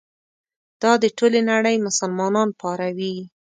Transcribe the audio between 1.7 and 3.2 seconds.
مسلمانان پاروي.